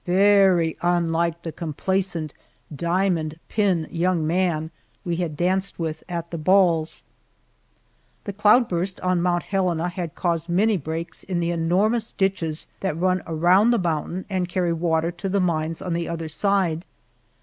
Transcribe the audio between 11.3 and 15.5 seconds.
the enormous ditches that run around the mountain and carry water to the